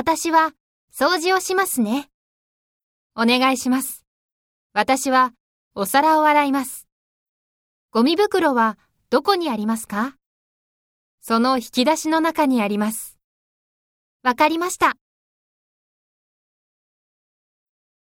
[0.00, 0.52] 私は
[0.96, 2.08] 掃除をしますね。
[3.16, 4.04] お願いします。
[4.72, 5.32] 私は
[5.74, 6.86] お皿を洗います。
[7.90, 8.78] ゴミ袋は
[9.10, 10.14] どこにありますか？
[11.20, 13.18] その引き出しの中にあります。
[14.22, 14.94] わかりました。